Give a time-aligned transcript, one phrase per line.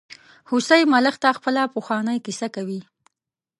[0.49, 2.79] هوسۍ ملخ ته خپله پخوانۍ کیسه کوي.